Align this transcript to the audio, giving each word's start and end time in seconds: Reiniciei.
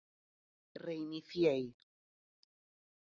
Reiniciei. 0.85 1.63